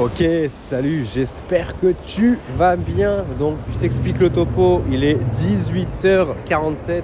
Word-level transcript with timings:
Ok, 0.00 0.24
salut, 0.70 1.04
j'espère 1.04 1.78
que 1.78 1.92
tu 2.06 2.38
vas 2.56 2.76
bien. 2.76 3.26
Donc, 3.38 3.56
je 3.74 3.78
t'explique 3.78 4.18
le 4.20 4.30
topo. 4.30 4.80
Il 4.90 5.04
est 5.04 5.18
18h47, 5.34 7.02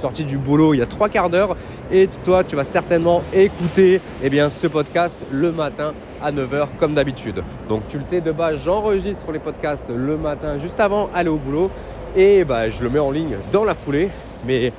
sorti 0.00 0.24
du 0.24 0.38
boulot 0.38 0.72
il 0.72 0.78
y 0.78 0.82
a 0.82 0.86
trois 0.86 1.10
quarts 1.10 1.28
d'heure. 1.28 1.54
Et 1.92 2.08
toi, 2.24 2.42
tu 2.42 2.56
vas 2.56 2.64
certainement 2.64 3.20
écouter 3.34 4.00
eh 4.22 4.30
bien, 4.30 4.48
ce 4.48 4.66
podcast 4.68 5.18
le 5.30 5.52
matin 5.52 5.92
à 6.22 6.32
9h 6.32 6.68
comme 6.78 6.94
d'habitude. 6.94 7.42
Donc, 7.68 7.82
tu 7.90 7.98
le 7.98 8.04
sais, 8.04 8.22
de 8.22 8.32
base, 8.32 8.60
j'enregistre 8.64 9.30
les 9.32 9.38
podcasts 9.38 9.90
le 9.94 10.16
matin 10.16 10.58
juste 10.58 10.80
avant 10.80 11.10
d'aller 11.14 11.28
au 11.28 11.36
boulot. 11.36 11.70
Et 12.16 12.44
bah, 12.44 12.70
je 12.70 12.82
le 12.82 12.88
mets 12.88 12.98
en 12.98 13.10
ligne 13.10 13.36
dans 13.52 13.64
la 13.64 13.74
foulée. 13.74 14.08
Mais 14.46 14.72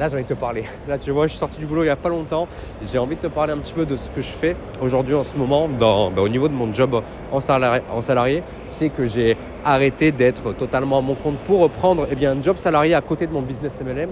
Là, 0.00 0.08
j'ai 0.08 0.14
envie 0.14 0.24
de 0.24 0.28
te 0.28 0.32
parler. 0.32 0.64
Là, 0.88 0.96
tu 0.96 1.10
vois, 1.10 1.26
je 1.26 1.32
suis 1.32 1.38
sorti 1.38 1.58
du 1.58 1.66
boulot 1.66 1.82
il 1.82 1.84
n'y 1.84 1.90
a 1.90 1.96
pas 1.96 2.08
longtemps. 2.08 2.48
J'ai 2.90 2.96
envie 2.96 3.16
de 3.16 3.20
te 3.20 3.26
parler 3.26 3.52
un 3.52 3.58
petit 3.58 3.74
peu 3.74 3.84
de 3.84 3.96
ce 3.96 4.08
que 4.08 4.22
je 4.22 4.30
fais 4.30 4.56
aujourd'hui 4.80 5.14
en 5.14 5.24
ce 5.24 5.36
moment 5.36 5.68
bah, 5.68 6.08
au 6.16 6.28
niveau 6.30 6.48
de 6.48 6.54
mon 6.54 6.72
job 6.72 7.02
en 7.30 7.40
salarié. 7.42 7.82
En 7.92 8.00
salarié. 8.00 8.42
Tu 8.72 8.78
sais 8.78 8.88
que 8.88 9.04
j'ai 9.04 9.36
arrêté 9.62 10.10
d'être 10.10 10.54
totalement 10.54 10.96
à 10.96 11.00
mon 11.02 11.14
compte 11.14 11.36
pour 11.40 11.60
reprendre 11.60 12.06
eh 12.10 12.14
bien, 12.14 12.32
un 12.32 12.42
job 12.42 12.56
salarié 12.56 12.94
à 12.94 13.02
côté 13.02 13.26
de 13.26 13.32
mon 13.34 13.42
business 13.42 13.72
MLM 13.84 14.08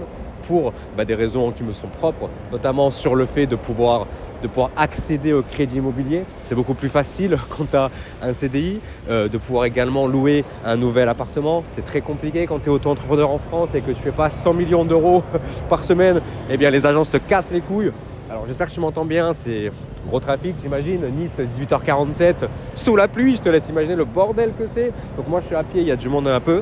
pour 0.47 0.73
bah, 0.97 1.05
des 1.05 1.15
raisons 1.15 1.51
qui 1.51 1.63
me 1.63 1.73
sont 1.73 1.87
propres, 1.87 2.29
notamment 2.51 2.91
sur 2.91 3.15
le 3.15 3.25
fait 3.25 3.45
de 3.45 3.55
pouvoir 3.55 4.07
de 4.41 4.47
pouvoir 4.47 4.71
accéder 4.77 5.33
au 5.33 5.41
crédit 5.41 5.77
immobilier. 5.77 6.23
C'est 6.43 6.55
beaucoup 6.55 6.73
plus 6.73 6.89
facile 6.89 7.37
quand 7.49 7.69
tu 7.69 7.75
as 7.75 7.89
un 8.21 8.33
CDI, 8.33 8.79
euh, 9.09 9.27
de 9.27 9.37
pouvoir 9.37 9.65
également 9.65 10.07
louer 10.07 10.45
un 10.65 10.77
nouvel 10.77 11.09
appartement. 11.09 11.63
C'est 11.71 11.85
très 11.85 12.01
compliqué 12.01 12.45
quand 12.47 12.59
tu 12.59 12.67
es 12.67 12.69
auto-entrepreneur 12.69 13.29
en 13.29 13.39
France 13.39 13.69
et 13.73 13.81
que 13.81 13.91
tu 13.91 14.01
fais 14.01 14.11
pas 14.11 14.29
100 14.29 14.53
millions 14.53 14.85
d'euros 14.85 15.23
par 15.69 15.83
semaine. 15.83 16.21
Eh 16.49 16.57
bien, 16.57 16.69
les 16.69 16.85
agences 16.85 17.09
te 17.11 17.17
cassent 17.17 17.51
les 17.51 17.61
couilles. 17.61 17.91
Alors 18.29 18.45
j'espère 18.45 18.67
que 18.67 18.73
tu 18.73 18.79
m'entends 18.79 19.05
bien, 19.05 19.33
c'est 19.33 19.71
gros 20.07 20.19
trafic, 20.19 20.55
j'imagine. 20.61 21.01
Nice, 21.17 21.31
18h47, 21.59 22.47
sous 22.75 22.95
la 22.95 23.07
pluie, 23.07 23.35
je 23.35 23.41
te 23.41 23.49
laisse 23.49 23.67
imaginer 23.69 23.95
le 23.95 24.05
bordel 24.05 24.51
que 24.57 24.65
c'est. 24.71 24.91
Donc 25.17 25.27
moi 25.27 25.41
je 25.41 25.47
suis 25.47 25.55
à 25.55 25.63
pied, 25.63 25.81
il 25.81 25.87
y 25.87 25.91
a 25.91 25.95
du 25.95 26.09
monde 26.09 26.27
un 26.27 26.39
peu. 26.39 26.61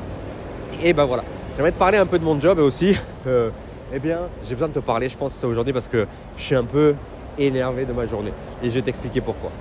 Et 0.82 0.94
ben 0.94 1.04
voilà, 1.04 1.26
j'aimerais 1.56 1.74
te 1.74 1.78
parler 1.78 1.98
un 1.98 2.06
peu 2.06 2.20
de 2.20 2.24
mon 2.24 2.40
job 2.40 2.60
et 2.60 2.62
aussi, 2.62 2.96
euh, 3.28 3.50
eh 3.94 4.00
bien, 4.00 4.20
j'ai 4.44 4.56
besoin 4.56 4.68
de 4.68 4.74
te 4.74 4.80
parler, 4.80 5.10
je 5.10 5.18
pense, 5.18 5.44
aujourd'hui 5.44 5.74
parce 5.74 5.88
que 5.88 6.06
je 6.38 6.44
suis 6.44 6.56
un 6.56 6.64
peu 6.64 6.96
énervé 7.38 7.86
de 7.86 7.94
ma 7.94 8.06
journée. 8.06 8.34
Et 8.62 8.70
je 8.70 8.76
vais 8.76 8.82
t'expliquer 8.82 9.22
pourquoi. 9.22 9.52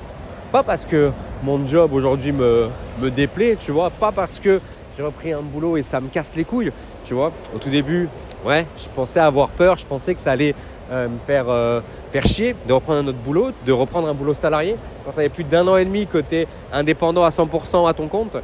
Pas 0.51 0.63
parce 0.63 0.85
que 0.85 1.11
mon 1.43 1.67
job 1.67 1.93
aujourd'hui 1.93 2.33
me, 2.33 2.69
déplaît, 3.11 3.57
tu 3.59 3.73
vois, 3.73 3.91
pas 3.91 4.13
parce 4.13 4.41
que 4.41 4.61
j'ai 4.97 5.03
repris 5.03 5.33
un 5.33 5.43
boulot 5.43 5.77
et 5.77 5.83
ça 5.83 6.01
me 6.01 6.09
casse 6.09 6.33
les 6.35 6.45
couilles, 6.45 6.73
tu 7.05 7.15
vois. 7.15 7.33
Au 7.55 7.59
tout 7.59 7.69
début, 7.69 8.09
ouais, 8.45 8.67
je 8.77 8.89
pensais 8.95 9.21
avoir 9.21 9.49
peur, 9.49 9.77
je 9.77 9.87
pensais 9.87 10.15
que 10.15 10.21
ça 10.21 10.33
allait 10.33 10.55
euh, 10.91 11.09
me 11.09 11.19
faire, 11.27 11.47
euh, 11.49 11.81
faire 12.13 12.27
chier 12.27 12.57
de 12.67 12.73
reprendre 12.73 13.01
un 13.01 13.07
autre 13.09 13.19
boulot, 13.19 13.51
de 13.67 13.73
reprendre 13.73 14.09
un 14.09 14.15
boulot 14.15 14.35
salarié. 14.35 14.77
Quand 15.05 15.11
ça 15.11 15.23
fait 15.23 15.29
plus 15.29 15.45
d'un 15.45 15.67
an 15.69 15.77
et 15.77 15.85
demi 15.85 16.07
que 16.07 16.19
tu 16.19 16.37
es 16.37 16.49
indépendant 16.73 17.25
à 17.25 17.31
100% 17.31 17.89
à 17.89 17.93
ton 17.93 18.09
compte, 18.09 18.37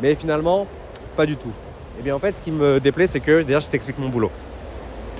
mais 0.00 0.14
finalement, 0.14 0.66
pas 1.16 1.26
du 1.26 1.36
tout. 1.36 1.52
Eh 1.98 2.02
bien 2.02 2.14
en 2.14 2.18
fait, 2.18 2.32
ce 2.32 2.40
qui 2.40 2.50
me 2.50 2.78
déplaît, 2.78 3.06
c'est 3.06 3.20
que 3.20 3.42
déjà, 3.42 3.60
je 3.60 3.66
t'explique 3.66 3.98
mon 3.98 4.08
boulot. 4.08 4.30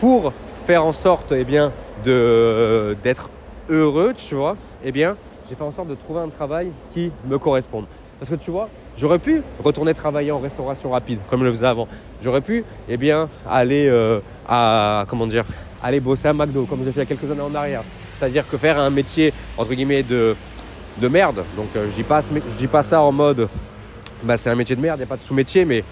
Pour 0.05 0.35
faire 0.67 0.85
en 0.85 0.93
sorte 0.93 1.33
eh 1.33 1.45
bien, 1.45 1.73
d'être 2.05 3.31
heureux, 3.71 4.13
tu 4.15 4.35
vois, 4.35 4.55
eh 4.85 4.93
bien, 4.93 5.17
j'ai 5.49 5.55
fait 5.55 5.63
en 5.63 5.73
sorte 5.73 5.89
de 5.89 5.95
trouver 5.95 6.21
un 6.21 6.29
travail 6.29 6.73
qui 6.91 7.11
me 7.27 7.39
corresponde. 7.39 7.87
Parce 8.19 8.31
que 8.31 8.35
tu 8.35 8.51
vois, 8.51 8.69
j'aurais 8.99 9.19
pu 9.19 9.41
retourner 9.65 9.95
travailler 9.95 10.31
en 10.31 10.41
restauration 10.41 10.91
rapide, 10.91 11.21
comme 11.31 11.41
je 11.41 11.47
le 11.47 11.53
faisais 11.53 11.67
avant. 11.67 11.89
J'aurais 12.23 12.43
pu, 12.43 12.67
eh 12.87 12.99
bien, 12.99 13.31
aller 13.49 13.87
euh, 13.89 14.21
à, 14.47 15.07
comment 15.09 15.27
dire, 15.27 15.47
aller 15.83 16.01
bosser 16.01 16.29
à 16.29 16.35
McDo, 16.35 16.67
comme 16.67 16.81
j'ai 16.85 16.93
fait 16.93 17.01
il 17.01 17.09
y 17.09 17.13
a 17.13 17.17
quelques 17.17 17.33
années 17.33 17.41
en 17.41 17.55
arrière. 17.55 17.83
C'est-à-dire 18.19 18.47
que 18.47 18.59
faire 18.59 18.79
un 18.79 18.91
métier, 18.91 19.33
entre 19.57 19.73
guillemets, 19.73 20.03
de, 20.03 20.37
de 20.99 21.09
merde. 21.09 21.45
Donc, 21.57 21.69
je 21.75 22.03
dis 22.03 22.07
je 22.07 22.59
dis 22.59 22.67
pas 22.67 22.83
ça 22.83 23.01
en 23.01 23.11
mode, 23.11 23.49
bah, 24.23 24.37
c'est 24.37 24.51
un 24.51 24.55
métier 24.55 24.77
de 24.77 24.83
merde, 24.83 24.99
il 24.99 25.01
n'y 25.01 25.05
a 25.05 25.09
pas 25.09 25.17
de 25.17 25.23
sous-métier, 25.23 25.65
mais 25.65 25.83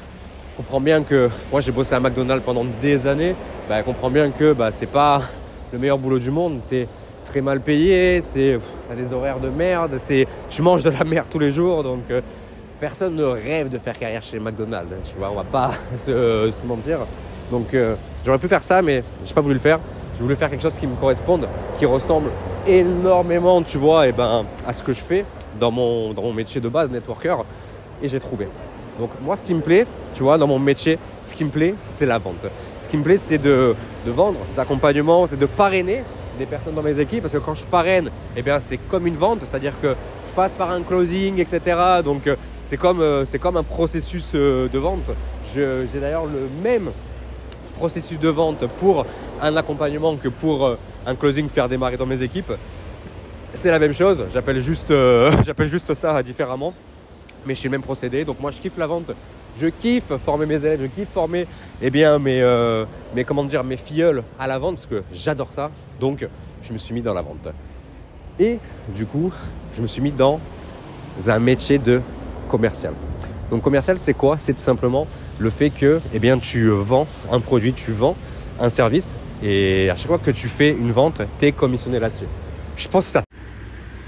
comprends 0.57 0.81
bien 0.81 1.03
que 1.03 1.31
moi, 1.51 1.61
j'ai 1.61 1.73
bossé 1.73 1.95
à 1.95 2.01
McDonald's 2.01 2.45
pendant 2.45 2.65
des 2.83 3.07
années. 3.07 3.35
Bah, 3.73 3.83
comprends 3.83 4.11
bien 4.11 4.31
que 4.33 4.53
bah, 4.53 4.71
c'est 4.71 4.85
pas 4.85 5.23
le 5.73 5.79
meilleur 5.79 5.97
boulot 5.97 6.19
du 6.19 6.31
monde. 6.31 6.61
Es, 6.71 6.87
très 7.25 7.41
mal 7.41 7.63
payé, 7.63 8.21
c'est 8.21 8.59
des 8.95 9.13
horaires 9.15 9.41
de 9.41 9.49
merde, 9.49 9.99
c'est 9.99 10.27
tu 10.51 10.61
manges 10.61 10.83
de 10.83 10.91
la 10.91 11.05
merde 11.05 11.29
tous 11.31 11.39
les 11.39 11.53
jours, 11.53 11.83
donc 11.83 12.03
euh, 12.11 12.21
personne 12.79 13.17
ne 13.17 13.25
rêve 13.25 13.71
de 13.71 13.79
faire 13.79 13.99
carrière 13.99 14.23
chez 14.23 14.39
McDonald's, 14.39 15.11
tu 15.11 15.17
vois, 15.17 15.31
on 15.31 15.37
va 15.37 15.45
pas 15.45 15.71
se, 16.05 16.53
mentir. 16.67 16.99
Donc 17.51 17.73
euh, 17.73 17.95
j'aurais 18.27 18.37
pu 18.37 18.47
faire 18.47 18.63
ça, 18.63 18.83
mais 18.83 19.03
j'ai 19.25 19.33
pas 19.33 19.41
voulu 19.41 19.55
le 19.55 19.61
faire. 19.61 19.81
Je 20.19 20.23
voulais 20.23 20.37
faire 20.37 20.51
quelque 20.51 20.61
chose 20.65 20.79
qui 20.79 20.87
me 20.87 20.97
corresponde, 20.97 21.49
qui 21.79 21.87
ressemble 21.87 22.29
énormément, 22.67 23.63
tu 23.63 23.79
vois, 23.79 24.05
et 24.05 24.11
eh 24.11 24.13
ben, 24.13 24.45
à 24.69 24.75
ce 24.75 24.83
que 24.83 24.93
je 24.93 25.01
fais 25.01 25.25
dans 25.59 25.71
mon, 25.71 26.13
dans 26.13 26.21
mon 26.21 26.35
métier 26.35 26.61
de 26.61 26.69
base, 26.69 26.91
networker, 26.91 27.43
et 28.03 28.11
j'ai 28.11 28.21
trouvé. 28.21 28.49
Donc 29.01 29.13
moi, 29.23 29.35
ce 29.37 29.43
qui 29.43 29.55
me 29.55 29.63
plaît, 29.63 29.87
tu 30.13 30.23
vois, 30.25 30.37
dans 30.37 30.47
mon 30.47 30.59
métier, 30.59 30.99
ce 31.25 31.33
qui 31.33 31.47
me 31.47 31.51
plaît, 31.51 31.75
c'est 31.87 32.05
la 32.05 32.19
vente. 32.19 32.45
Qui 32.93 32.99
me 32.99 33.05
plaît, 33.05 33.17
c'est 33.17 33.39
de, 33.39 33.75
vendre 34.05 34.39
des 34.53 34.61
accompagnements, 34.61 35.27
c'est 35.27 35.39
de 35.39 35.47
parrainer 35.47 36.05
des 36.39 36.45
personnes 36.45 36.75
dans 36.75 36.83
mes 36.83 37.01
équipes 37.01 37.23
parce 37.23 37.33
que 37.33 37.39
quand 37.39 37.55
je 37.55 37.65
parraine, 37.65 38.11
eh 38.37 38.43
bien 38.43 38.59
c'est 38.59 38.77
comme 38.77 39.07
une 39.07 39.17
vente, 39.17 39.41
c'est-à-dire 39.49 39.73
que 39.81 39.95
je 40.29 40.35
passe 40.37 40.53
par 40.53 40.71
un 40.71 40.83
closing, 40.83 41.41
etc. 41.41 42.03
Donc 42.05 42.27
euh, 42.27 42.37
c'est 42.67 42.77
comme, 42.77 43.01
euh, 43.01 43.25
c'est 43.25 43.39
comme 43.39 43.57
un 43.57 43.63
processus 43.63 44.33
euh, 44.35 44.69
de 44.69 44.79
vente. 44.79 45.11
J'ai 45.55 45.87
d'ailleurs 45.99 46.27
le 46.27 46.51
même 46.63 46.91
processus 47.79 48.19
de 48.19 48.29
vente 48.29 48.67
pour 48.79 49.07
un 49.41 49.57
accompagnement 49.57 50.15
que 50.17 50.29
pour 50.29 50.77
un 51.07 51.15
closing 51.15 51.49
faire 51.49 51.71
démarrer 51.71 51.97
dans 51.97 52.05
mes 52.05 52.21
équipes. 52.21 52.53
C'est 53.55 53.71
la 53.71 53.79
même 53.79 53.95
chose, 53.95 54.23
j'appelle 54.35 54.61
juste, 54.61 54.93
j'appelle 55.47 55.69
juste 55.69 55.95
ça 55.95 56.23
différemment, 56.23 56.75
mais 57.47 57.55
je 57.55 57.61
suis 57.61 57.69
le 57.69 57.73
même 57.73 57.81
procédé. 57.81 58.27
Donc 58.27 58.39
moi 58.39 58.51
je 58.51 58.61
kiffe 58.61 58.77
la 58.77 58.87
vente 58.87 59.13
je 59.61 59.67
kiffe 59.67 60.13
former 60.25 60.47
mes 60.47 60.57
élèves, 60.57 60.81
je 60.83 60.87
kiffe 60.87 61.09
former 61.13 61.47
eh 61.81 61.91
bien, 61.91 62.19
mes, 62.19 62.41
euh, 62.41 62.85
mes, 63.15 63.25
comment 63.25 63.45
dire, 63.45 63.65
mes 63.65 63.77
filleuls 63.77 64.23
à 64.39 64.47
la 64.47 64.59
vente 64.59 64.77
parce 64.77 64.87
que 64.87 65.03
j'adore 65.13 65.53
ça. 65.53 65.71
Donc, 66.01 66.27
je 66.63 66.73
me 66.73 66.79
suis 66.79 66.95
mis 66.95 67.03
dans 67.03 67.15
la 67.15 67.23
vente. 67.23 67.49
Et 68.39 68.59
du 68.95 69.07
coup, 69.07 69.33
je 69.77 69.83
me 69.83 69.87
suis 69.87 70.01
mis 70.01 70.13
dans 70.13 70.41
un 71.27 71.39
métier 71.39 71.79
de 71.79 72.01
commercial. 72.49 72.95
Donc, 73.51 73.63
commercial, 73.63 73.99
c'est 73.99 74.15
quoi? 74.15 74.39
C'est 74.39 74.55
tout 74.55 74.63
simplement 74.63 75.07
le 75.39 75.51
fait 75.51 75.71
que 75.71 76.01
eh 76.15 76.19
bien, 76.19 76.39
tu 76.39 76.69
vends 76.69 77.07
un 77.31 77.41
produit, 77.41 77.73
tu 77.73 77.93
vends 77.93 78.17
un 78.61 78.69
service 78.69 79.15
et 79.43 79.91
à 79.91 79.97
chaque 79.97 80.07
fois 80.07 80.19
que 80.19 80.31
tu 80.31 80.47
fais 80.47 80.71
une 80.71 80.93
vente, 80.93 81.21
tu 81.39 81.47
es 81.47 81.53
commissionné 81.53 81.99
là-dessus. 81.99 82.27
Je 82.77 82.89
pense 82.89 83.07
que 83.07 83.11
ça 83.11 83.23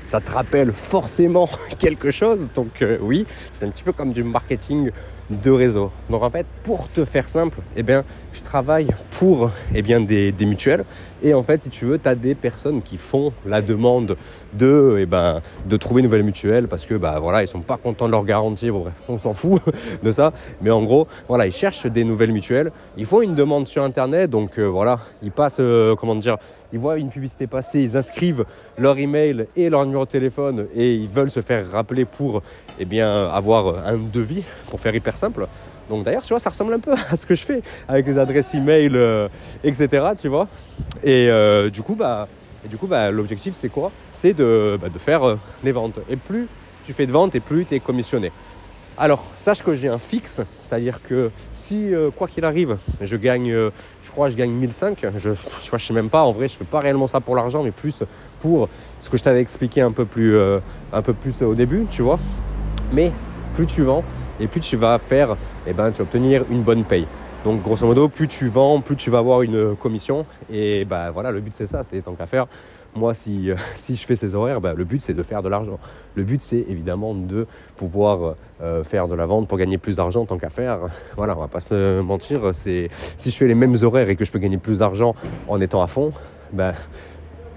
ça 0.07 0.21
te 0.21 0.31
rappelle 0.31 0.73
forcément 0.73 1.49
quelque 1.79 2.13
chose. 2.13 2.49
Donc 2.55 2.83
euh, 2.83 2.99
oui, 3.01 3.27
c'est 3.53 3.65
un 3.65 3.71
petit 3.71 3.83
peu 3.83 3.93
comme 3.93 4.13
du 4.13 4.23
marketing 4.23 4.91
de 5.31 5.51
réseau. 5.51 5.91
Donc 6.11 6.23
en 6.23 6.31
fait, 6.31 6.47
pour 6.63 6.89
te 6.89 7.05
faire 7.05 7.29
simple, 7.29 7.59
eh 7.77 7.83
bien, 7.83 8.05
je 8.33 8.43
travaille 8.43 8.89
pour 9.19 9.51
eh 9.75 9.83
bien, 9.83 10.01
des, 10.01 10.35
mutuelles. 10.41 10.85
Et 11.23 11.33
en 11.33 11.43
fait, 11.43 11.63
si 11.63 11.71
tu 11.71 11.87
veux, 11.87 11.99
tu 11.99 12.09
as 12.09 12.15
des 12.15 12.35
personnes 12.35 12.83
qui 12.83 12.99
font 12.99 13.33
la 13.47 13.63
demande 13.63 14.17
de, 14.53 14.97
eh 14.99 15.07
ben, 15.07 15.41
de 15.67 15.77
trouver 15.77 16.01
une 16.01 16.07
nouvelle 16.07 16.25
mutuelle 16.25 16.69
parce 16.69 16.85
que 16.85 16.95
bah, 16.95 17.19
voilà, 17.21 17.43
ils 17.43 17.49
sont 17.49 17.61
pas 17.61 17.79
contents 17.79 18.07
de 18.07 18.13
leur 18.13 18.25
garantie. 18.25 18.71
bref, 18.71 18.93
on 19.09 19.19
s'en 19.19 19.33
fout 19.33 19.63
de 20.03 20.13
ça. 20.13 20.33
Mais 20.61 20.71
en 20.71 20.83
gros, 20.83 21.07
voilà, 21.29 21.47
ils 21.47 21.53
cherchent 21.53 21.87
des 21.87 22.05
nouvelles 22.05 22.33
mutuelles. 22.33 22.73
Ils 22.97 23.07
font 23.07 23.23
une 23.23 23.35
demande 23.35 23.67
sur 23.67 23.83
Internet. 23.83 24.31
Donc 24.31 24.59
euh, 24.59 24.65
voilà, 24.65 24.99
ils 25.23 25.33
passent, 25.33 25.57
euh, 25.61 25.95
comment 25.97 26.17
dire, 26.17 26.37
ils 26.75 26.81
voient 26.81 26.99
une 26.99 27.09
publicité 27.09 27.47
passer, 27.47 27.81
ils 27.81 27.97
inscrivent 27.97 28.45
leur 28.79 28.99
email 28.99 29.47
et 29.55 29.71
leur 29.71 29.87
numéro 29.87 30.05
de 30.05 30.11
téléphone 30.11 30.67
et 30.75 30.95
ils 30.95 31.09
veulent 31.09 31.31
se 31.31 31.41
faire 31.41 31.71
rappeler 31.71 32.05
pour 32.05 32.43
eh 32.81 32.85
bien, 32.85 33.29
avoir 33.29 33.87
un 33.87 33.97
devis, 33.97 34.43
pour 34.69 34.81
faire 34.81 34.93
hyper 34.93 35.17
simple. 35.17 35.47
Donc 35.89 36.05
d'ailleurs, 36.05 36.23
tu 36.23 36.31
vois, 36.31 36.41
ça 36.41 36.51
ressemble 36.51 36.75
un 36.75 36.81
peu 36.81 36.93
à 37.11 37.17
ce 37.17 37.27
que 37.27 37.37
je 37.37 37.45
fais 37.45 37.63
avec 37.87 38.07
les 38.07 38.19
adresses 38.19 38.53
email, 38.55 38.91
euh, 38.95 39.29
etc. 39.63 40.05
Tu 40.21 40.27
vois. 40.27 40.49
Et 41.05 41.29
euh, 41.31 41.71
du 41.71 41.83
coup, 41.83 41.95
bah, 41.95 42.27
et 42.65 42.69
du 42.69 42.77
coup, 42.77 42.89
bah, 42.89 43.13
l'objectif, 43.13 43.55
c'est 43.57 43.69
quoi? 43.69 43.93
C'est 44.13 44.35
de, 44.35 44.77
bah, 44.81 44.89
de 44.89 44.99
faire 44.99 45.23
euh, 45.23 45.37
les 45.63 45.71
ventes. 45.71 46.01
Et 46.11 46.17
plus 46.17 46.49
tu 46.87 46.93
fais 46.93 47.07
de 47.07 47.13
ventes, 47.13 47.37
et 47.37 47.41
plus 47.41 47.67
tu 47.67 47.77
es 47.77 47.81
commissionné. 47.81 48.33
Alors, 48.97 49.25
sache 49.39 49.63
que 49.63 49.75
j'ai 49.75 49.89
un 49.89 49.99
fixe, 49.99 50.41
c'est-à-dire 50.63 51.01
que 51.03 51.31
si, 51.53 51.91
quoi 52.17 52.29
qu'il 52.29 52.45
arrive, 52.45 52.77
je 53.01 53.17
gagne, 53.17 53.51
je 53.51 54.11
crois, 54.13 54.31
je 54.31 54.37
gagne 54.37 54.53
1005, 54.53 55.07
je 55.17 55.31
ne 55.31 55.79
sais 55.79 55.93
même 55.93 56.11
pas, 56.11 56.23
en 56.23 56.33
vrai, 56.33 56.47
je 56.47 56.55
ne 56.55 56.59
fais 56.59 56.65
pas 56.65 56.79
réellement 56.79 57.09
ça 57.09 57.21
pour 57.21 57.35
l'argent, 57.35 57.65
mais 57.65 57.73
plus 57.73 58.05
pour 58.41 58.69
ce 59.01 59.11
que 59.11 59.17
je 59.17 59.25
t'avais 59.25 59.41
expliqué 59.41 59.81
un 59.81 59.91
peu 59.91 60.05
plus, 60.05 60.39
un 60.93 61.03
peu 61.03 61.13
plus 61.13 61.43
au 61.43 61.55
début, 61.55 61.87
tu 61.91 62.03
vois. 62.03 62.21
Mais 62.93 63.11
plus 63.57 63.67
tu 63.67 63.83
vends 63.83 64.05
et 64.39 64.47
plus 64.47 64.61
tu 64.61 64.77
vas 64.77 64.99
faire, 65.01 65.37
eh 65.67 65.73
ben, 65.73 65.91
tu 65.91 65.99
vas 65.99 66.05
obtenir 66.05 66.45
une 66.51 66.63
bonne 66.63 66.85
paye. 66.85 67.07
Donc 67.45 67.63
grosso 67.63 67.87
modo, 67.87 68.09
plus 68.09 68.27
tu 68.27 68.49
vends, 68.49 68.81
plus 68.81 68.97
tu 68.97 69.11
vas 69.11 69.19
avoir 69.19 69.43
une 69.43 69.77
commission. 69.77 70.25
Et 70.51 70.87
bah 70.87 71.11
voilà, 71.11 71.31
le 71.31 71.41
but 71.41 71.55
c'est 71.55 71.67
ça, 71.67 71.85
c'est 71.85 72.01
tant 72.01 72.15
qu'à 72.15 72.27
faire. 72.27 72.47
Moi, 72.97 73.13
si, 73.13 73.51
si 73.77 73.97
je 73.97 74.07
fais 74.07 74.17
ces 74.17 74.35
horaires, 74.35 74.63
bah, 74.63 74.73
le 74.75 74.85
but 74.85 75.03
c'est 75.03 75.13
de 75.13 75.23
faire 75.23 75.43
de 75.43 75.51
l'argent. 75.51 75.79
Le 76.15 76.23
but 76.23 76.41
c'est 76.41 76.65
évidemment 76.69 77.15
de 77.15 77.47
pouvoir 77.77 78.37
euh, 78.63 78.83
faire 78.83 79.09
de 79.09 79.15
la 79.15 79.27
vente 79.27 79.47
pour 79.47 79.59
gagner 79.59 79.77
plus 79.77 79.97
d'argent 79.97 80.25
tant 80.25 80.39
qu'à 80.39 80.49
faire. 80.49 80.79
Voilà, 81.17 81.37
on 81.37 81.41
va 81.41 81.49
pas 81.49 81.61
se 81.61 82.01
mentir. 82.01 82.55
C'est 82.55 82.89
si 83.19 83.31
je 83.31 83.37
fais 83.37 83.47
les 83.47 83.55
mêmes 83.55 83.77
horaires 83.83 84.09
et 84.09 84.17
que 84.17 84.25
je 84.25 84.33
peux 84.33 84.39
gagner 84.39 84.59
plus 84.59 84.79
d'argent 84.79 85.15
en 85.47 85.61
étant 85.61 85.83
à 85.83 85.87
fond, 85.87 86.13
bah, 86.51 86.73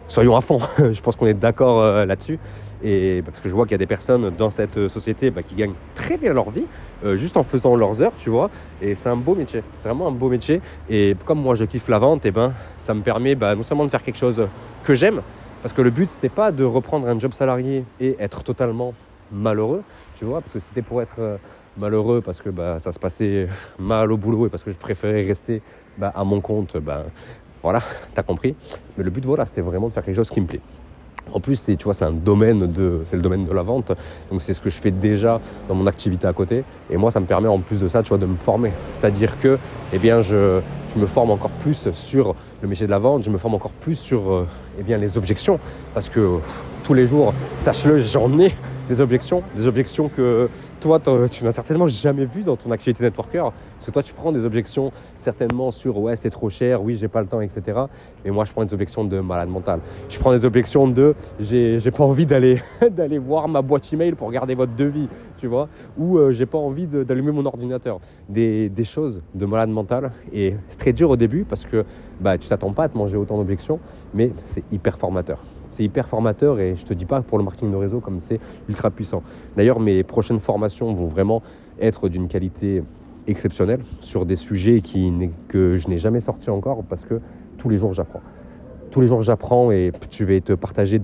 soyons 0.09 0.35
à 0.35 0.41
fond. 0.41 0.59
je 0.77 0.99
pense 0.99 1.15
qu'on 1.15 1.27
est 1.27 1.33
d'accord 1.33 1.81
euh, 1.81 2.05
là-dessus. 2.05 2.39
Et 2.83 3.21
parce 3.25 3.39
que 3.39 3.49
je 3.49 3.55
vois 3.55 3.65
qu'il 3.65 3.71
y 3.71 3.75
a 3.75 3.79
des 3.79 3.87
personnes 3.87 4.29
dans 4.37 4.51
cette 4.51 4.87
société 4.87 5.31
bah, 5.31 5.43
qui 5.43 5.55
gagnent 5.55 5.73
très 5.95 6.17
bien 6.17 6.33
leur 6.33 6.51
vie, 6.51 6.65
euh, 7.03 7.15
juste 7.15 7.37
en 7.37 7.43
faisant 7.43 7.75
leurs 7.75 8.01
heures, 8.01 8.13
tu 8.17 8.29
vois. 8.29 8.49
Et 8.81 8.95
c'est 8.95 9.09
un 9.09 9.15
beau 9.15 9.35
métier. 9.35 9.63
C'est 9.79 9.87
vraiment 9.87 10.07
un 10.07 10.11
beau 10.11 10.29
métier. 10.29 10.61
Et 10.89 11.15
comme 11.25 11.41
moi, 11.41 11.55
je 11.55 11.65
kiffe 11.65 11.87
la 11.87 11.99
vente, 11.99 12.25
et 12.25 12.31
ben, 12.31 12.53
ça 12.77 12.93
me 12.93 13.01
permet 13.01 13.35
bah, 13.35 13.55
non 13.55 13.63
seulement 13.63 13.85
de 13.85 13.89
faire 13.89 14.03
quelque 14.03 14.17
chose 14.17 14.47
que 14.83 14.93
j'aime, 14.93 15.21
parce 15.61 15.73
que 15.73 15.81
le 15.81 15.89
but, 15.89 16.09
c'était 16.09 16.29
pas 16.29 16.51
de 16.51 16.63
reprendre 16.63 17.07
un 17.07 17.19
job 17.19 17.33
salarié 17.33 17.83
et 17.99 18.15
être 18.19 18.43
totalement 18.43 18.93
malheureux, 19.31 19.83
tu 20.15 20.25
vois, 20.25 20.41
parce 20.41 20.53
que 20.53 20.59
c'était 20.59 20.81
pour 20.81 21.01
être 21.01 21.19
euh, 21.19 21.37
malheureux 21.77 22.21
parce 22.21 22.41
que 22.41 22.49
bah, 22.49 22.79
ça 22.79 22.91
se 22.91 22.99
passait 22.99 23.47
mal 23.79 24.11
au 24.11 24.17
boulot 24.17 24.47
et 24.47 24.49
parce 24.49 24.63
que 24.63 24.71
je 24.71 24.77
préférais 24.77 25.21
rester 25.21 25.61
bah, 25.97 26.11
à 26.15 26.23
mon 26.23 26.41
compte, 26.41 26.77
bah, 26.77 27.05
voilà, 27.63 27.81
t'as 28.13 28.23
compris. 28.23 28.55
Mais 28.97 29.03
le 29.03 29.09
but, 29.09 29.25
voilà, 29.25 29.45
c'était 29.45 29.61
vraiment 29.61 29.87
de 29.89 29.93
faire 29.93 30.03
quelque 30.03 30.15
chose 30.15 30.29
qui 30.29 30.41
me 30.41 30.47
plaît. 30.47 30.61
En 31.33 31.39
plus, 31.39 31.55
c'est, 31.55 31.75
tu 31.75 31.85
vois, 31.85 31.93
c'est 31.93 32.05
un 32.05 32.11
domaine 32.11 32.71
de, 32.71 33.01
c'est 33.05 33.15
le 33.15 33.21
domaine 33.21 33.45
de 33.45 33.53
la 33.53 33.63
vente. 33.63 33.91
Donc, 34.31 34.41
c'est 34.41 34.53
ce 34.53 34.61
que 34.61 34.69
je 34.69 34.77
fais 34.77 34.91
déjà 34.91 35.39
dans 35.67 35.75
mon 35.75 35.87
activité 35.87 36.27
à 36.27 36.33
côté. 36.33 36.63
Et 36.89 36.97
moi, 36.97 37.11
ça 37.11 37.19
me 37.19 37.25
permet 37.25 37.47
en 37.47 37.59
plus 37.59 37.79
de 37.79 37.87
ça, 37.87 38.03
tu 38.03 38.17
de 38.17 38.25
me 38.25 38.35
former. 38.35 38.71
C'est-à-dire 38.93 39.39
que, 39.39 39.57
eh 39.93 39.99
bien, 39.99 40.21
je, 40.21 40.59
je 40.93 40.99
me 40.99 41.05
forme 41.05 41.31
encore 41.31 41.51
plus 41.51 41.89
sur 41.91 42.35
le 42.61 42.67
métier 42.67 42.85
de 42.85 42.91
la 42.91 42.99
vente. 42.99 43.23
Je 43.23 43.29
me 43.29 43.37
forme 43.37 43.55
encore 43.55 43.71
plus 43.71 43.95
sur, 43.95 44.31
euh, 44.31 44.47
eh 44.79 44.83
bien, 44.83 44.97
les 44.97 45.17
objections. 45.17 45.59
Parce 45.93 46.09
que 46.09 46.39
tous 46.83 46.93
les 46.93 47.07
jours, 47.07 47.33
sache-le, 47.57 48.01
j'en 48.01 48.39
ai 48.39 48.53
des 48.89 49.01
objections, 49.01 49.43
des 49.55 49.67
objections 49.67 50.09
que 50.09 50.49
toi, 50.79 51.01
tu 51.31 51.43
n'as 51.43 51.51
certainement 51.51 51.87
jamais 51.87 52.25
vu 52.25 52.43
dans 52.43 52.55
ton 52.55 52.71
activité 52.71 53.03
networker. 53.03 53.51
Parce 53.75 53.85
que 53.85 53.91
toi, 53.91 54.03
tu 54.03 54.13
prends 54.13 54.31
des 54.31 54.45
objections 54.45 54.91
certainement 55.17 55.71
sur 55.71 55.97
ouais, 55.99 56.15
c'est 56.15 56.29
trop 56.29 56.49
cher, 56.49 56.81
oui, 56.81 56.95
j'ai 56.95 57.07
pas 57.07 57.21
le 57.21 57.27
temps, 57.27 57.41
etc. 57.41 57.79
Et 58.25 58.31
moi, 58.31 58.45
je 58.45 58.51
prends 58.51 58.65
des 58.65 58.73
objections 58.73 59.03
de 59.03 59.19
malade 59.19 59.49
mental. 59.49 59.79
Je 60.09 60.17
prends 60.19 60.31
des 60.31 60.45
objections 60.45 60.87
de 60.87 61.15
j'ai, 61.39 61.79
pas 61.91 62.03
envie 62.03 62.25
d'aller, 62.25 62.61
voir 63.19 63.47
ma 63.47 63.61
boîte 63.61 63.91
email 63.93 64.13
pour 64.13 64.27
regarder 64.27 64.55
votre 64.55 64.75
devis, 64.75 65.07
tu 65.37 65.47
vois, 65.47 65.67
ou 65.97 66.17
euh, 66.17 66.31
j'ai 66.31 66.45
pas 66.45 66.57
envie 66.57 66.87
d'allumer 66.87 67.31
mon 67.31 67.45
ordinateur. 67.45 67.99
Des, 68.29 68.69
des, 68.69 68.83
choses 68.83 69.21
de 69.35 69.45
malade 69.45 69.69
mental. 69.69 70.11
Et 70.33 70.55
c'est 70.67 70.77
très 70.77 70.93
dur 70.93 71.09
au 71.09 71.17
début 71.17 71.43
parce 71.43 71.65
que 71.65 71.85
bah, 72.19 72.37
tu 72.37 72.47
t'attends 72.47 72.73
pas 72.73 72.83
à 72.83 72.89
te 72.89 72.97
manger 72.97 73.17
autant 73.17 73.37
d'objections, 73.37 73.79
mais 74.13 74.31
c'est 74.45 74.63
hyper 74.71 74.97
formateur 74.97 75.39
c'est 75.69 75.83
hyper 75.83 76.07
formateur 76.07 76.59
et 76.59 76.75
je 76.75 76.85
te 76.85 76.93
dis 76.93 77.05
pas 77.05 77.21
pour 77.21 77.37
le 77.37 77.43
marketing 77.43 77.71
de 77.71 77.75
réseau 77.75 77.99
comme 77.99 78.19
c'est 78.21 78.39
ultra 78.69 78.91
puissant. 78.91 79.23
D'ailleurs, 79.55 79.79
mes 79.79 80.03
prochaines 80.03 80.39
formations 80.39 80.93
vont 80.93 81.07
vraiment 81.07 81.41
être 81.79 82.09
d'une 82.09 82.27
qualité 82.27 82.83
exceptionnelle 83.27 83.81
sur 84.01 84.25
des 84.25 84.35
sujets 84.35 84.81
que 85.47 85.75
je 85.75 85.87
n'ai 85.87 85.97
jamais 85.97 86.21
sortis 86.21 86.49
encore 86.49 86.83
parce 86.83 87.05
que 87.05 87.19
tous 87.57 87.69
les 87.69 87.77
jours 87.77 87.93
j'apprends. 87.93 88.21
Tous 88.91 89.01
les 89.01 89.07
jours 89.07 89.21
j'apprends 89.21 89.71
et 89.71 89.91
je 90.11 90.23
vais 90.23 90.41
te 90.41 90.53
partager 90.53 91.01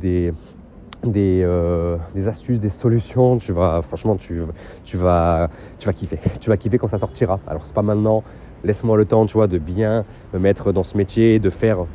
euh, 1.06 1.98
des, 2.16 2.28
astuces, 2.28 2.60
des 2.60 2.70
solutions. 2.70 3.38
Tu 3.38 3.52
vas, 3.52 3.82
franchement, 3.82 4.16
tu, 4.16 4.42
tu, 4.86 4.98
vas, 4.98 5.50
tu 5.80 5.86
vas 5.86 5.94
kiffer. 5.94 6.20
Tu 6.40 6.50
vas 6.50 6.58
kiffer 6.58 6.78
quand 6.78 6.88
ça 6.88 6.98
sortira. 6.98 7.40
Alors, 7.48 7.66
c'est 7.66 7.76
pas 7.76 7.82
maintenant. 7.82 8.24
Laisse-moi 8.64 8.96
le 8.96 9.04
temps, 9.04 9.26
tu 9.26 9.38
de 9.38 9.58
bien 9.58 10.06
me 10.34 10.40
mettre 10.40 10.72
dans 10.72 10.84
ce 10.84 10.96
métier, 10.96 11.40
de 11.40 11.50
faire 11.50 11.86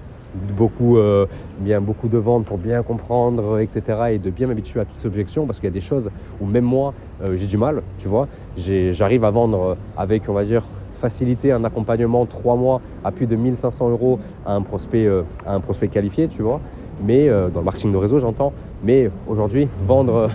beaucoup, 0.56 0.96
euh, 0.96 1.26
bien, 1.60 1.80
beaucoup 1.80 2.08
de 2.08 2.18
ventes 2.18 2.44
pour 2.44 2.58
bien 2.58 2.82
comprendre, 2.82 3.58
etc. 3.60 3.82
Et 4.12 4.18
de 4.18 4.30
bien 4.30 4.46
m'habituer 4.46 4.80
à 4.80 4.84
toutes 4.84 4.96
ces 4.96 5.06
objections 5.06 5.46
parce 5.46 5.58
qu'il 5.58 5.68
y 5.68 5.72
a 5.72 5.74
des 5.74 5.80
choses 5.80 6.10
où 6.40 6.46
même 6.46 6.64
moi, 6.64 6.94
euh, 7.22 7.36
j'ai 7.36 7.46
du 7.46 7.56
mal, 7.56 7.82
tu 7.98 8.08
vois. 8.08 8.28
J'arrive 8.56 9.24
à 9.24 9.30
vendre 9.30 9.76
avec, 9.96 10.28
on 10.28 10.32
va 10.32 10.44
dire, 10.44 10.64
facilité 10.94 11.52
un 11.52 11.62
accompagnement 11.64 12.26
trois 12.26 12.56
mois 12.56 12.80
à 13.04 13.12
plus 13.12 13.26
de 13.26 13.36
1500 13.36 13.90
euros 13.90 14.18
à 14.44 14.54
un 14.54 14.62
prospect, 14.62 15.06
euh, 15.06 15.22
à 15.46 15.54
un 15.54 15.60
prospect 15.60 15.88
qualifié, 15.88 16.28
tu 16.28 16.42
vois. 16.42 16.60
Mais 17.04 17.28
dans 17.28 17.60
le 17.60 17.64
marketing 17.64 17.92
de 17.92 17.96
réseau, 17.96 18.18
j'entends. 18.18 18.52
Mais 18.82 19.08
aujourd'hui, 19.28 19.68
vendre, 19.86 20.30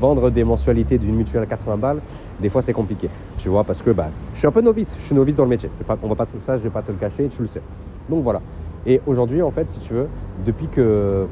vendre 0.00 0.30
des 0.30 0.42
mensualités 0.42 0.98
d'une 0.98 1.14
mutuelle 1.14 1.44
à 1.44 1.46
80 1.46 1.76
balles, 1.76 2.00
des 2.40 2.48
fois 2.48 2.62
c'est 2.62 2.72
compliqué, 2.72 3.08
tu 3.36 3.48
vois, 3.48 3.64
parce 3.64 3.82
que 3.82 3.90
bah, 3.90 4.08
je 4.34 4.38
suis 4.38 4.46
un 4.46 4.52
peu 4.52 4.60
novice, 4.60 4.96
je 4.98 5.06
suis 5.06 5.14
novice 5.14 5.36
dans 5.36 5.44
le 5.44 5.50
métier. 5.50 5.70
on 6.02 6.08
va 6.08 6.14
pas 6.14 6.26
tout 6.26 6.38
ça, 6.46 6.58
je 6.58 6.62
vais 6.62 6.70
pas 6.70 6.82
te 6.82 6.92
le 6.92 6.98
cacher, 6.98 7.28
tu 7.28 7.42
le 7.42 7.48
sais. 7.48 7.62
Donc 8.08 8.22
voilà. 8.22 8.40
Et 8.86 9.00
aujourd'hui, 9.06 9.42
en 9.42 9.50
fait, 9.50 9.68
si 9.70 9.80
tu 9.80 9.92
veux, 9.92 10.08
depuis 10.44 10.68
que, 10.68 11.26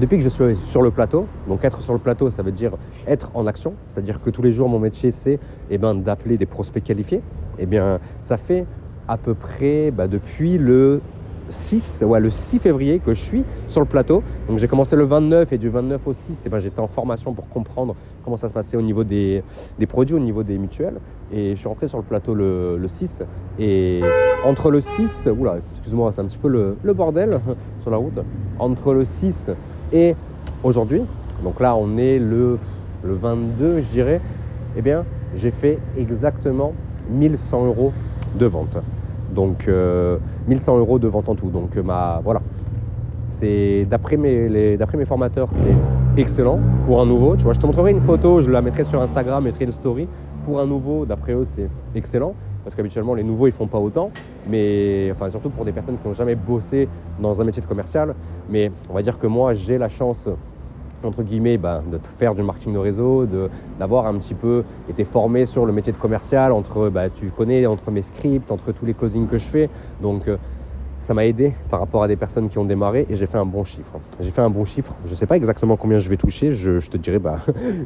je 0.00 0.28
suis 0.28 0.56
sur 0.56 0.82
le 0.82 0.90
plateau, 0.90 1.26
donc 1.46 1.64
être 1.64 1.82
sur 1.82 1.92
le 1.92 1.98
plateau, 1.98 2.30
ça 2.30 2.42
veut 2.42 2.52
dire 2.52 2.72
être 3.06 3.30
en 3.34 3.46
action, 3.46 3.74
c'est-à-dire 3.88 4.20
que 4.20 4.30
tous 4.30 4.42
les 4.42 4.52
jours, 4.52 4.68
mon 4.68 4.78
métier, 4.78 5.10
c'est 5.10 5.38
eh 5.70 5.78
ben, 5.78 5.94
d'appeler 5.94 6.36
des 6.36 6.46
prospects 6.46 6.82
qualifiés. 6.82 7.22
Eh 7.58 7.66
bien, 7.66 7.98
ça 8.20 8.36
fait 8.36 8.66
à 9.08 9.16
peu 9.16 9.34
près 9.34 9.90
bah, 9.90 10.06
depuis 10.06 10.58
le 10.58 11.00
6, 11.48 12.04
ouais, 12.06 12.20
le 12.20 12.30
6 12.30 12.58
février 12.58 12.98
que 12.98 13.14
je 13.14 13.20
suis 13.20 13.44
sur 13.68 13.80
le 13.80 13.86
plateau. 13.86 14.22
Donc 14.48 14.58
j'ai 14.58 14.68
commencé 14.68 14.96
le 14.96 15.04
29 15.04 15.52
et 15.52 15.58
du 15.58 15.68
29 15.68 16.06
au 16.06 16.12
6, 16.12 16.46
et 16.46 16.48
ben, 16.48 16.58
j'étais 16.58 16.80
en 16.80 16.86
formation 16.86 17.32
pour 17.32 17.48
comprendre 17.48 17.94
comment 18.24 18.36
ça 18.36 18.48
se 18.48 18.52
passait 18.52 18.76
au 18.76 18.82
niveau 18.82 19.04
des, 19.04 19.42
produits, 19.88 20.14
au 20.14 20.20
niveau 20.20 20.42
des 20.42 20.58
mutuelles. 20.58 20.98
Et 21.32 21.50
je 21.50 21.56
suis 21.56 21.68
rentré 21.68 21.88
sur 21.88 21.98
le 21.98 22.04
plateau 22.04 22.34
le, 22.34 22.76
le 22.78 22.88
6. 22.88 23.22
Et 23.58 24.00
entre 24.44 24.70
le 24.70 24.80
6, 24.80 25.28
oula, 25.36 25.56
excuse-moi, 25.72 26.12
c'est 26.14 26.20
un 26.20 26.26
petit 26.26 26.38
peu 26.38 26.48
le, 26.48 26.76
le, 26.82 26.92
bordel 26.92 27.40
sur 27.80 27.90
la 27.90 27.96
route. 27.96 28.20
Entre 28.58 28.92
le 28.92 29.04
6 29.04 29.50
et 29.92 30.14
aujourd'hui, 30.62 31.02
donc 31.42 31.60
là 31.60 31.76
on 31.76 31.96
est 31.96 32.18
le, 32.18 32.58
le 33.02 33.14
22, 33.14 33.80
je 33.80 33.86
dirais, 33.88 34.20
eh 34.76 34.82
bien 34.82 35.04
j'ai 35.36 35.50
fait 35.50 35.78
exactement 35.96 36.72
1100 37.10 37.66
euros 37.66 37.92
de 38.38 38.46
vente. 38.46 38.76
Donc 39.34 39.66
1100 39.66 39.68
euh, 39.68 40.78
euros 40.78 40.98
de 40.98 41.08
vente 41.08 41.28
en 41.28 41.34
tout. 41.34 41.48
Donc 41.48 41.76
euh, 41.76 41.82
ma 41.82 42.20
voilà. 42.24 42.42
C'est 43.26 43.86
d'après 43.88 44.16
mes, 44.16 44.78
formateurs, 45.06 45.48
c'est 45.52 46.20
excellent 46.20 46.58
pour 46.86 47.00
un 47.00 47.06
nouveau. 47.06 47.36
Tu 47.36 47.44
vois, 47.44 47.52
je 47.52 47.60
te 47.60 47.66
montrerai 47.66 47.92
une 47.92 48.00
photo, 48.00 48.40
je 48.40 48.50
la 48.50 48.62
mettrai 48.62 48.84
sur 48.84 49.00
Instagram, 49.00 49.44
mettrai 49.44 49.64
une 49.64 49.70
story. 49.70 50.08
Pour 50.44 50.60
un 50.60 50.66
nouveau, 50.66 51.04
d'après 51.04 51.34
eux, 51.34 51.46
c'est 51.54 51.68
excellent 51.94 52.34
parce 52.64 52.74
qu'habituellement 52.74 53.14
les 53.14 53.22
nouveaux 53.22 53.46
ils 53.46 53.52
font 53.52 53.66
pas 53.66 53.78
autant, 53.78 54.10
mais 54.46 55.10
enfin 55.12 55.30
surtout 55.30 55.48
pour 55.48 55.64
des 55.64 55.72
personnes 55.72 55.96
qui 55.96 56.06
n'ont 56.06 56.12
jamais 56.12 56.34
bossé 56.34 56.86
dans 57.18 57.40
un 57.40 57.44
métier 57.44 57.62
de 57.62 57.66
commercial. 57.66 58.14
Mais 58.50 58.70
on 58.90 58.94
va 58.94 59.02
dire 59.02 59.18
que 59.18 59.26
moi 59.26 59.54
j'ai 59.54 59.78
la 59.78 59.88
chance 59.88 60.28
entre 61.04 61.22
guillemets, 61.22 61.58
ben, 61.58 61.82
de 61.90 61.98
faire 62.18 62.34
du 62.34 62.42
marketing 62.42 62.74
de 62.74 62.78
réseau, 62.78 63.26
d'avoir 63.78 64.06
un 64.06 64.18
petit 64.18 64.34
peu 64.34 64.64
été 64.88 65.04
formé 65.04 65.46
sur 65.46 65.66
le 65.66 65.72
métier 65.72 65.92
de 65.92 65.98
commercial, 65.98 66.52
entre, 66.52 66.88
ben, 66.88 67.10
tu 67.14 67.26
connais, 67.30 67.66
entre 67.66 67.90
mes 67.90 68.02
scripts, 68.02 68.50
entre 68.50 68.72
tous 68.72 68.84
les 68.84 68.94
closings 68.94 69.28
que 69.28 69.38
je 69.38 69.44
fais. 69.44 69.70
Donc, 70.02 70.28
euh, 70.28 70.36
ça 71.00 71.14
m'a 71.14 71.24
aidé 71.24 71.54
par 71.70 71.80
rapport 71.80 72.02
à 72.02 72.08
des 72.08 72.16
personnes 72.16 72.50
qui 72.50 72.58
ont 72.58 72.64
démarré 72.64 73.06
et 73.08 73.16
j'ai 73.16 73.26
fait 73.26 73.38
un 73.38 73.46
bon 73.46 73.64
chiffre. 73.64 73.98
J'ai 74.20 74.30
fait 74.30 74.42
un 74.42 74.50
bon 74.50 74.64
chiffre. 74.64 74.92
Je 75.06 75.12
ne 75.12 75.16
sais 75.16 75.26
pas 75.26 75.36
exactement 75.36 75.76
combien 75.76 75.98
je 75.98 76.08
vais 76.10 76.18
toucher. 76.18 76.52
Je, 76.52 76.86
te 76.86 76.98
dirai, 76.98 77.18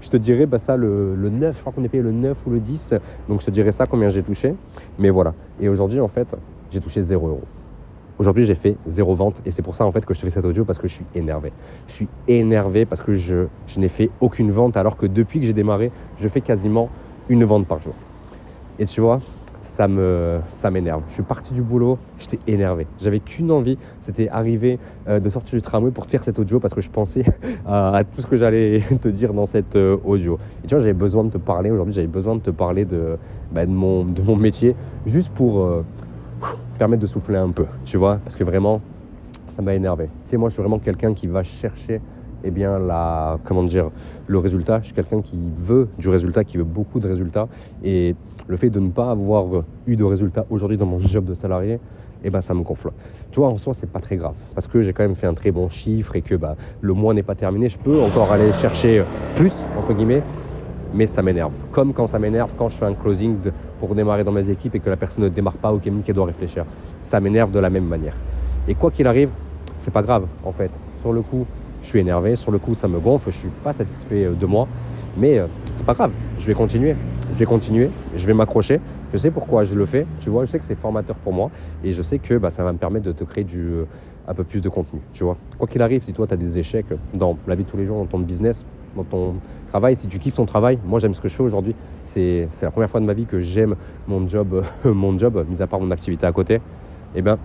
je 0.01 0.09
te 0.09 0.17
dirai 0.17 0.47
bah, 0.47 0.59
ça 0.61 0.77
le, 0.77 1.15
le 1.15 1.29
9. 1.29 1.55
Je 1.55 1.61
crois 1.61 1.73
qu'on 1.73 1.85
est 1.85 1.89
payé 1.89 2.03
le 2.03 2.11
9 2.11 2.37
ou 2.47 2.51
le 2.51 2.59
10. 2.59 2.95
Donc, 3.29 3.41
je 3.41 3.47
te 3.47 3.51
dirai 3.51 3.71
ça 3.71 3.87
combien 3.87 4.09
j'ai 4.09 4.23
touché. 4.23 4.55
Mais 4.99 5.11
voilà. 5.11 5.35
Et 5.61 5.69
aujourd'hui, 5.69 6.01
en 6.01 6.09
fait, 6.09 6.35
j'ai 6.71 6.81
touché 6.81 7.03
0 7.03 7.29
euros. 7.29 7.43
Aujourd'hui, 8.19 8.45
j'ai 8.45 8.55
fait 8.55 8.77
zéro 8.87 9.15
vente 9.15 9.41
et 9.47 9.51
c'est 9.51 9.63
pour 9.63 9.75
ça 9.75 9.85
en 9.85 9.93
fait 9.93 10.05
que 10.05 10.15
je 10.15 10.21
te 10.21 10.25
fais 10.25 10.31
cet 10.31 10.45
audio 10.45 10.65
parce 10.65 10.79
que 10.79 10.87
je 10.87 10.95
suis 10.95 11.07
énervé. 11.15 11.53
Je 11.89 11.93
suis 11.93 12.09
énervé 12.29 12.85
parce 12.85 13.01
que 13.01 13.15
je, 13.15 13.47
je 13.67 13.81
n'ai 13.81 13.89
fait 13.89 14.11
aucune 14.21 14.51
vente 14.51 14.77
alors 14.77 14.97
que 14.97 15.07
depuis 15.07 15.41
que 15.41 15.47
j'ai 15.47 15.53
démarré, 15.53 15.91
je 16.21 16.29
fais 16.29 16.41
quasiment 16.41 16.89
une 17.29 17.45
vente 17.45 17.67
par 17.67 17.81
jour. 17.81 17.95
Et 18.79 18.85
tu 18.85 19.01
vois, 19.01 19.21
ça 19.63 19.89
me 19.89 20.41
ça 20.49 20.71
m'énerve. 20.71 21.03
Je 21.09 21.15
suis 21.15 21.23
parti 21.23 21.55
du 21.55 21.63
boulot, 21.63 21.99
j'étais 22.19 22.39
énervé. 22.47 22.87
J'avais 23.01 23.21
qu'une 23.21 23.51
envie, 23.51 23.79
c'était 24.01 24.29
arriver 24.29 24.79
euh, 25.09 25.21
de 25.21 25.29
sortir 25.29 25.57
du 25.57 25.63
tramway 25.63 25.91
pour 25.91 26.07
te 26.07 26.11
faire 26.11 26.25
cet 26.25 26.39
audio 26.39 26.61
parce 26.61 26.75
que 26.75 26.81
je 26.81 26.91
pensais 26.91 27.25
à, 27.67 28.03
tout 28.15 28.21
ce 28.21 28.27
que 28.27 28.37
j'allais 28.37 28.83
te 29.03 29.09
dire 29.09 29.33
dans 29.33 29.47
cet 29.47 29.77
euh, 29.77 29.97
audio. 30.05 30.39
Et 30.63 30.67
tu 30.67 30.75
vois, 30.75 30.81
j'avais 30.81 30.93
besoin 30.93 31.25
de 31.25 31.31
te 31.31 31.39
parler 31.39 31.71
aujourd'hui, 31.71 31.95
j'avais 31.95 32.07
besoin 32.07 32.37
de 32.37 32.41
te 32.41 32.51
parler 32.51 32.85
de, 32.85 33.17
bah, 33.53 33.65
de, 33.65 33.71
mon, 33.71 34.05
de 34.05 34.23
mon 34.23 34.37
métier 34.37 34.75
juste 35.07 35.31
pour 35.31 35.61
euh, 35.61 35.85
permettre 36.79 37.03
de 37.03 37.07
souffler 37.07 37.37
un 37.37 37.51
peu, 37.51 37.67
tu 37.85 37.97
vois, 37.97 38.19
parce 38.25 38.37
que 38.37 38.45
vraiment, 38.45 38.81
ça 39.55 39.63
m'a 39.63 39.75
énervé. 39.75 40.07
Tu 40.25 40.31
sais, 40.31 40.37
moi, 40.37 40.49
je 40.49 40.55
suis 40.55 40.63
vraiment 40.63 40.79
quelqu'un 40.79 41.15
qui 41.15 41.27
va 41.27 41.43
chercher, 41.43 42.01
eh 42.45 42.51
bien, 42.51 42.79
la, 42.79 43.39
comment 43.45 43.63
dire, 43.63 43.91
le 44.27 44.39
résultat. 44.39 44.81
Je 44.81 44.87
suis 44.87 44.95
quelqu'un 44.95 45.21
qui 45.21 45.39
veut 45.59 45.89
du 45.99 46.09
résultat, 46.09 46.45
qui 46.45 46.57
veut 46.57 46.65
beaucoup 46.65 47.01
de 47.01 47.09
résultats. 47.09 47.49
Et 47.85 48.15
le 48.47 48.57
fait 48.57 48.71
de 48.71 48.81
ne 48.81 48.91
pas 48.91 49.11
avoir 49.11 49.65
eu 49.87 49.97
de 49.97 50.05
résultats 50.05 50.47
aujourd'hui 50.51 50.77
dans 50.79 50.87
mon 50.87 50.99
job 51.07 51.25
de 51.25 51.35
salarié, 51.35 51.79
eh 52.25 52.31
ben, 52.31 52.41
ça 52.41 52.55
me 52.55 52.63
gonfle. 52.63 52.91
Tu 53.31 53.41
vois, 53.41 53.49
en 53.49 53.59
soi, 53.59 53.75
c'est 53.75 53.91
pas 53.91 54.01
très 54.01 54.17
grave 54.17 54.35
parce 54.55 54.67
que 54.67 54.83
j'ai 54.83 54.93
quand 54.93 55.03
même 55.03 55.17
fait 55.17 55.27
un 55.27 55.35
très 55.35 55.51
bon 55.51 55.69
chiffre 55.69 56.15
et 56.17 56.23
que 56.23 56.35
bah, 56.35 56.57
le 56.81 56.93
mois 56.93 57.15
n'est 57.15 57.23
pas 57.23 57.35
terminé. 57.35 57.69
Je 57.69 57.79
peux 57.79 58.01
encore 58.01 58.31
aller 58.31 58.53
chercher 58.61 59.05
plus, 59.37 59.53
entre 59.79 59.95
guillemets, 59.95 60.23
mais 60.95 61.07
ça 61.07 61.23
m'énerve. 61.23 61.53
Comme 61.71 61.93
quand 61.93 62.07
ça 62.07 62.19
m'énerve 62.19 62.53
quand 62.57 62.69
je 62.69 62.77
fais 62.77 62.85
un 62.85 62.95
closing 62.95 63.37
pour 63.79 63.95
démarrer 63.95 64.25
dans 64.25 64.33
mes 64.33 64.51
équipes 64.51 64.75
et 64.75 64.81
que 64.81 64.91
la 64.91 64.97
personne 64.97 65.25
ne 65.25 65.29
démarre 65.29 65.57
pas 65.57 65.73
ou 65.73 65.79
qu'elle 65.79 66.15
doit 66.15 66.27
réfléchir. 66.27 66.65
Ça 67.01 67.21
m'énerve 67.21 67.51
de 67.51 67.59
la 67.59 67.71
même 67.71 67.87
manière. 67.87 68.15
Et 68.69 68.75
quoi 68.75 68.91
qu'il 68.91 69.07
arrive, 69.07 69.31
c'est 69.79 69.93
pas 69.93 70.03
grave 70.03 70.27
en 70.45 70.53
fait. 70.53 70.71
Sur 71.01 71.13
le 71.13 71.23
coup, 71.23 71.47
je 71.83 71.89
suis 71.89 71.99
énervé, 71.99 72.37
sur 72.37 72.53
le 72.53 72.59
coup, 72.59 72.75
ça 72.75 72.89
me 72.89 73.01
gonfle, 73.01 73.31
je 73.33 73.37
suis 73.37 73.49
pas 73.65 73.73
satisfait 73.73 74.25
euh, 74.25 74.35
de 74.35 74.47
moi, 74.47 74.69
mais 75.17 75.39
euh, 75.39 75.47
c'est 75.75 75.85
pas 75.85 75.95
grave. 75.95 76.13
Je 76.39 76.47
vais 76.47 76.55
continuer, 76.55 76.95
je 77.33 77.39
vais 77.39 77.45
continuer, 77.45 77.91
je 78.15 78.27
vais 78.27 78.35
m'accrocher. 78.35 78.81
Je 79.13 79.19
sais 79.19 79.31
pourquoi 79.31 79.65
je 79.65 79.75
le 79.75 79.85
fais, 79.85 80.07
tu 80.21 80.31
vois, 80.31 80.47
je 80.47 80.51
sais 80.51 80.59
que 80.59 80.65
c'est 80.65 80.79
formateur 80.79 81.17
pour 81.17 81.35
moi 81.35 81.51
et 81.85 81.93
je 81.93 82.01
sais 82.01 82.19
que 82.19 82.39
bah, 82.39 82.49
ça 82.49 82.65
va 82.65 82.73
me 82.73 82.79
permettre 82.79 83.05
de 83.05 83.13
te 83.13 83.25
créer 83.25 83.47
euh, 83.57 83.85
un 84.27 84.33
peu 84.33 84.45
plus 84.45 84.63
de 84.63 84.69
contenu, 84.69 85.01
tu 85.13 85.25
vois. 85.25 85.37
Quoi 85.59 85.69
qu'il 85.69 85.83
arrive, 85.83 86.03
si 86.03 86.13
toi 86.13 86.27
tu 86.27 86.33
as 86.33 86.37
des 86.39 86.59
échecs 86.59 86.87
dans 87.13 87.37
la 87.47 87.55
vie 87.55 87.65
de 87.65 87.69
tous 87.69 87.77
les 87.77 87.85
jours, 87.85 87.99
dans 87.99 88.07
ton 88.07 88.21
business, 88.21 88.65
dans 88.97 89.05
ton 89.05 89.35
travail, 89.69 89.97
si 89.97 90.07
tu 90.07 90.19
kiffes 90.19 90.35
ton 90.35 90.47
travail, 90.47 90.79
moi 90.85 91.01
j'aime 91.01 91.15
ce 91.15 91.21
que 91.21 91.29
je 91.29 91.35
fais 91.35 91.43
aujourd'hui. 91.43 91.75
C'est 92.05 92.49
la 92.61 92.71
première 92.71 92.91
fois 92.91 93.01
de 93.01 93.07
ma 93.07 93.15
vie 93.15 93.25
que 93.25 93.41
j'aime 93.41 93.77
mon 94.07 94.29
job, 94.29 94.65
mon 94.85 95.19
job, 95.19 95.45
mis 95.49 95.63
à 95.63 95.67
part 95.67 95.81
mon 95.81 95.91
activité 95.91 96.27
à 96.27 96.33
côté. 96.33 96.61
Eh 97.15 97.23
bien, 97.23 97.39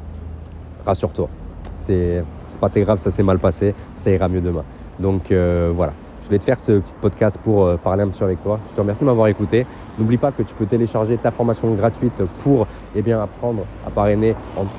rassure-toi, 0.85 1.29
c'est 1.77 2.23
pas 2.59 2.69
très 2.69 2.81
grave, 2.81 2.97
ça 2.97 3.09
s'est 3.09 3.23
mal 3.23 3.39
passé, 3.39 3.75
ça 3.95 4.11
ira 4.11 4.27
mieux 4.27 4.41
demain. 4.41 4.63
Donc 4.99 5.31
euh, 5.31 5.71
voilà, 5.73 5.93
je 6.27 6.29
voulais 6.29 6.39
te 6.39 6.43
faire 6.43 6.59
ce 6.59 6.73
petit 6.73 6.93
podcast 6.99 7.37
pour 7.41 7.63
euh, 7.63 7.77
parler 7.77 8.03
un 8.03 8.09
petit 8.09 8.19
peu 8.19 8.25
avec 8.25 8.43
toi. 8.43 8.59
Je 8.71 8.75
te 8.75 8.81
remercie 8.81 8.99
de 8.99 9.05
m'avoir 9.05 9.27
écouté. 9.27 9.65
N'oublie 9.97 10.17
pas 10.17 10.33
que 10.33 10.43
tu 10.43 10.53
peux 10.55 10.65
télécharger 10.65 11.17
ta 11.17 11.31
formation 11.31 11.73
gratuite 11.73 12.21
pour 12.43 12.67
eh 12.95 13.01
bien, 13.01 13.21
apprendre 13.21 13.65
à 13.85 13.91
parrainer 13.91 14.35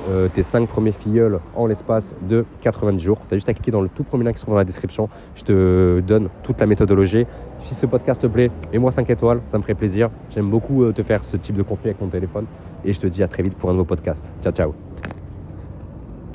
euh, 0.09 0.27
tes 0.27 0.43
5 0.43 0.67
premiers 0.67 0.91
filleuls 0.91 1.39
en 1.55 1.65
l'espace 1.65 2.13
de 2.21 2.45
90 2.61 3.03
jours. 3.03 3.17
Tu 3.27 3.33
as 3.33 3.37
juste 3.37 3.49
à 3.49 3.55
cliquer 3.55 3.71
dans 3.71 3.81
le 3.81 3.89
tout 3.89 4.03
premier 4.03 4.25
lien 4.25 4.31
qui 4.31 4.37
se 4.37 4.43
trouve 4.43 4.53
dans 4.53 4.59
la 4.59 4.63
description. 4.63 5.09
Je 5.33 5.43
te 5.43 5.99
donne 6.01 6.29
toute 6.43 6.59
la 6.59 6.67
méthodologie. 6.67 7.25
Si 7.63 7.73
ce 7.73 7.87
podcast 7.87 8.21
te 8.21 8.27
plaît, 8.27 8.51
mets-moi 8.71 8.91
5 8.91 9.09
étoiles, 9.09 9.41
ça 9.45 9.57
me 9.57 9.63
ferait 9.63 9.73
plaisir. 9.73 10.11
J'aime 10.29 10.51
beaucoup 10.51 10.83
euh, 10.83 10.93
te 10.93 11.01
faire 11.01 11.23
ce 11.23 11.35
type 11.35 11.55
de 11.55 11.63
contenu 11.63 11.89
avec 11.89 11.99
mon 11.99 12.09
téléphone. 12.09 12.45
Et 12.85 12.93
je 12.93 12.99
te 12.99 13.07
dis 13.07 13.23
à 13.23 13.27
très 13.27 13.41
vite 13.41 13.55
pour 13.55 13.71
un 13.71 13.73
nouveau 13.73 13.85
podcast. 13.85 14.23
Ciao, 14.43 14.53
ciao. 14.53 15.18